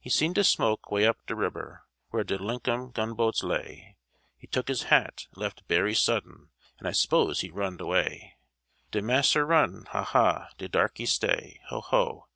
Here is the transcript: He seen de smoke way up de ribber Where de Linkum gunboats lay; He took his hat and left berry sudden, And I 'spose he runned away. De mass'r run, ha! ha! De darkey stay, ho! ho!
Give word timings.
He 0.00 0.10
seen 0.10 0.32
de 0.32 0.42
smoke 0.42 0.90
way 0.90 1.06
up 1.06 1.24
de 1.28 1.36
ribber 1.36 1.84
Where 2.08 2.24
de 2.24 2.36
Linkum 2.38 2.90
gunboats 2.90 3.44
lay; 3.44 3.94
He 4.36 4.48
took 4.48 4.66
his 4.66 4.82
hat 4.90 5.28
and 5.30 5.36
left 5.40 5.68
berry 5.68 5.94
sudden, 5.94 6.48
And 6.80 6.88
I 6.88 6.90
'spose 6.90 7.42
he 7.42 7.52
runned 7.52 7.80
away. 7.80 8.36
De 8.90 9.00
mass'r 9.00 9.46
run, 9.46 9.84
ha! 9.90 10.02
ha! 10.02 10.48
De 10.58 10.68
darkey 10.68 11.06
stay, 11.06 11.60
ho! 11.68 11.82
ho! 11.82 12.26